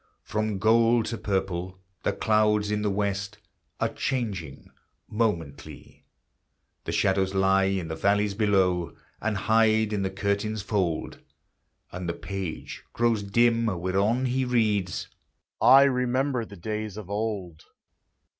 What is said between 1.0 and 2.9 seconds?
to purple the clouds in the